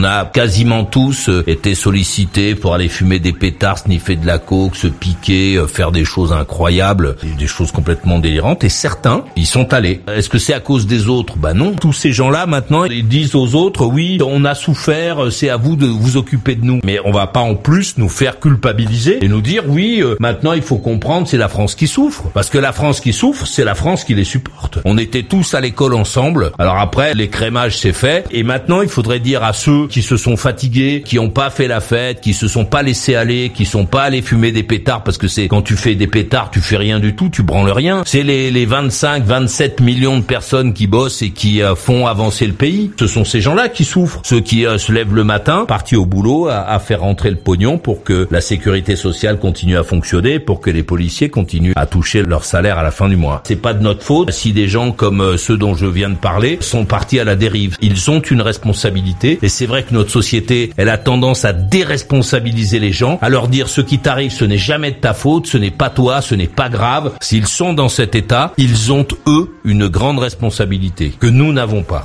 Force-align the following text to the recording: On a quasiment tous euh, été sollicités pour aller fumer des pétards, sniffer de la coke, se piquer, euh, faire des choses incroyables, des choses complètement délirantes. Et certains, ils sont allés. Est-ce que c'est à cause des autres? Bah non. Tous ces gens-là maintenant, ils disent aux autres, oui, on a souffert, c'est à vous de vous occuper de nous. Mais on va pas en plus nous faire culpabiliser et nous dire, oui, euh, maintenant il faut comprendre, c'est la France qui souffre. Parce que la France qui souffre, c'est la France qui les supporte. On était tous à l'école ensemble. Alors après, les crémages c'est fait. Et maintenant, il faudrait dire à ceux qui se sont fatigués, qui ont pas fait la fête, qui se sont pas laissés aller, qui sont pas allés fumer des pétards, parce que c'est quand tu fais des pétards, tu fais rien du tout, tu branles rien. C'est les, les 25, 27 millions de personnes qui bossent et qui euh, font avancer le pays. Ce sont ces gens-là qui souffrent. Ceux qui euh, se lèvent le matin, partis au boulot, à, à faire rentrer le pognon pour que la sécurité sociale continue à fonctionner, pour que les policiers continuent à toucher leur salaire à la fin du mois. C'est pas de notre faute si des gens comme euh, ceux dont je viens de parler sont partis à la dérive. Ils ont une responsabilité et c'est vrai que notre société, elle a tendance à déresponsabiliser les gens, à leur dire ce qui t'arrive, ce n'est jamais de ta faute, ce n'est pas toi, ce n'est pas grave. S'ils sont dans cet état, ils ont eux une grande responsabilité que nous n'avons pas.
On 0.00 0.04
a 0.04 0.26
quasiment 0.26 0.84
tous 0.84 1.28
euh, 1.28 1.42
été 1.48 1.74
sollicités 1.74 2.54
pour 2.54 2.72
aller 2.72 2.88
fumer 2.88 3.18
des 3.18 3.32
pétards, 3.32 3.78
sniffer 3.78 4.14
de 4.14 4.24
la 4.24 4.38
coke, 4.38 4.76
se 4.76 4.86
piquer, 4.86 5.56
euh, 5.56 5.66
faire 5.66 5.90
des 5.90 6.04
choses 6.04 6.32
incroyables, 6.32 7.16
des 7.36 7.48
choses 7.48 7.72
complètement 7.72 8.20
délirantes. 8.20 8.62
Et 8.62 8.68
certains, 8.68 9.24
ils 9.34 9.44
sont 9.44 9.74
allés. 9.74 10.02
Est-ce 10.06 10.28
que 10.28 10.38
c'est 10.38 10.54
à 10.54 10.60
cause 10.60 10.86
des 10.86 11.08
autres? 11.08 11.36
Bah 11.36 11.52
non. 11.52 11.72
Tous 11.72 11.92
ces 11.92 12.12
gens-là 12.12 12.46
maintenant, 12.46 12.84
ils 12.84 13.08
disent 13.08 13.34
aux 13.34 13.56
autres, 13.56 13.86
oui, 13.86 14.20
on 14.24 14.44
a 14.44 14.54
souffert, 14.54 15.32
c'est 15.32 15.48
à 15.48 15.56
vous 15.56 15.74
de 15.74 15.86
vous 15.86 16.16
occuper 16.16 16.54
de 16.54 16.64
nous. 16.64 16.78
Mais 16.84 17.00
on 17.04 17.10
va 17.10 17.26
pas 17.26 17.40
en 17.40 17.56
plus 17.56 17.98
nous 17.98 18.08
faire 18.08 18.38
culpabiliser 18.38 19.18
et 19.24 19.26
nous 19.26 19.40
dire, 19.40 19.64
oui, 19.66 20.00
euh, 20.00 20.14
maintenant 20.20 20.52
il 20.52 20.62
faut 20.62 20.78
comprendre, 20.78 21.26
c'est 21.26 21.38
la 21.38 21.48
France 21.48 21.74
qui 21.74 21.88
souffre. 21.88 22.22
Parce 22.34 22.50
que 22.50 22.58
la 22.58 22.70
France 22.70 23.00
qui 23.00 23.12
souffre, 23.12 23.48
c'est 23.48 23.64
la 23.64 23.74
France 23.74 24.04
qui 24.04 24.14
les 24.14 24.22
supporte. 24.22 24.78
On 24.84 24.96
était 24.96 25.24
tous 25.24 25.54
à 25.54 25.60
l'école 25.60 25.94
ensemble. 25.94 26.52
Alors 26.60 26.78
après, 26.78 27.14
les 27.14 27.30
crémages 27.30 27.78
c'est 27.78 27.92
fait. 27.92 28.24
Et 28.30 28.44
maintenant, 28.44 28.80
il 28.80 28.88
faudrait 28.88 29.18
dire 29.18 29.42
à 29.42 29.52
ceux 29.52 29.87
qui 29.88 30.02
se 30.02 30.16
sont 30.16 30.36
fatigués, 30.36 31.02
qui 31.04 31.18
ont 31.18 31.30
pas 31.30 31.50
fait 31.50 31.68
la 31.68 31.80
fête, 31.80 32.20
qui 32.20 32.34
se 32.34 32.48
sont 32.48 32.64
pas 32.64 32.82
laissés 32.82 33.14
aller, 33.14 33.50
qui 33.54 33.64
sont 33.64 33.86
pas 33.86 34.02
allés 34.02 34.22
fumer 34.22 34.52
des 34.52 34.62
pétards, 34.62 35.02
parce 35.02 35.18
que 35.18 35.28
c'est 35.28 35.48
quand 35.48 35.62
tu 35.62 35.76
fais 35.76 35.94
des 35.94 36.06
pétards, 36.06 36.50
tu 36.50 36.60
fais 36.60 36.76
rien 36.76 37.00
du 37.00 37.14
tout, 37.14 37.28
tu 37.28 37.42
branles 37.42 37.70
rien. 37.70 38.02
C'est 38.06 38.22
les, 38.22 38.50
les 38.50 38.66
25, 38.66 39.24
27 39.24 39.80
millions 39.80 40.18
de 40.18 40.24
personnes 40.24 40.72
qui 40.72 40.86
bossent 40.86 41.22
et 41.22 41.30
qui 41.30 41.62
euh, 41.62 41.74
font 41.74 42.06
avancer 42.06 42.46
le 42.46 42.52
pays. 42.52 42.90
Ce 42.98 43.06
sont 43.06 43.24
ces 43.24 43.40
gens-là 43.40 43.68
qui 43.68 43.84
souffrent. 43.84 44.20
Ceux 44.24 44.40
qui 44.40 44.66
euh, 44.66 44.78
se 44.78 44.92
lèvent 44.92 45.14
le 45.14 45.24
matin, 45.24 45.64
partis 45.66 45.96
au 45.96 46.06
boulot, 46.06 46.48
à, 46.48 46.60
à 46.60 46.78
faire 46.78 47.00
rentrer 47.00 47.30
le 47.30 47.36
pognon 47.36 47.78
pour 47.78 48.04
que 48.04 48.28
la 48.30 48.40
sécurité 48.40 48.96
sociale 48.96 49.38
continue 49.38 49.76
à 49.76 49.84
fonctionner, 49.84 50.38
pour 50.38 50.60
que 50.60 50.70
les 50.70 50.82
policiers 50.82 51.30
continuent 51.30 51.72
à 51.76 51.86
toucher 51.86 52.22
leur 52.22 52.44
salaire 52.44 52.78
à 52.78 52.82
la 52.82 52.90
fin 52.90 53.08
du 53.08 53.16
mois. 53.16 53.42
C'est 53.44 53.56
pas 53.56 53.74
de 53.74 53.82
notre 53.82 54.02
faute 54.02 54.30
si 54.30 54.52
des 54.52 54.68
gens 54.68 54.92
comme 54.92 55.20
euh, 55.20 55.36
ceux 55.36 55.56
dont 55.56 55.74
je 55.74 55.86
viens 55.86 56.10
de 56.10 56.16
parler 56.16 56.58
sont 56.60 56.84
partis 56.84 57.18
à 57.20 57.24
la 57.24 57.36
dérive. 57.36 57.76
Ils 57.80 58.10
ont 58.10 58.20
une 58.20 58.42
responsabilité 58.42 59.38
et 59.42 59.48
c'est 59.48 59.66
vrai 59.78 59.88
que 59.88 59.94
notre 59.94 60.10
société, 60.10 60.72
elle 60.76 60.88
a 60.88 60.98
tendance 60.98 61.44
à 61.44 61.52
déresponsabiliser 61.52 62.80
les 62.80 62.92
gens, 62.92 63.18
à 63.22 63.28
leur 63.28 63.48
dire 63.48 63.68
ce 63.68 63.80
qui 63.80 63.98
t'arrive, 63.98 64.32
ce 64.32 64.44
n'est 64.44 64.58
jamais 64.58 64.90
de 64.90 64.96
ta 64.96 65.14
faute, 65.14 65.46
ce 65.46 65.56
n'est 65.56 65.70
pas 65.70 65.90
toi, 65.90 66.20
ce 66.20 66.34
n'est 66.34 66.48
pas 66.48 66.68
grave. 66.68 67.12
S'ils 67.20 67.46
sont 67.46 67.74
dans 67.74 67.88
cet 67.88 68.14
état, 68.14 68.52
ils 68.56 68.92
ont 68.92 69.06
eux 69.26 69.54
une 69.64 69.88
grande 69.88 70.18
responsabilité 70.18 71.12
que 71.18 71.26
nous 71.26 71.52
n'avons 71.52 71.82
pas. 71.82 71.96